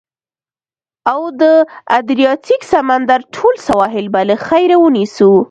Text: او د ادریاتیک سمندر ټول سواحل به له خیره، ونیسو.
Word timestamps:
او 1.11 1.21
د 1.41 1.43
ادریاتیک 1.99 2.61
سمندر 2.73 3.19
ټول 3.35 3.55
سواحل 3.67 4.05
به 4.13 4.21
له 4.29 4.35
خیره، 4.47 4.77
ونیسو. 4.83 5.31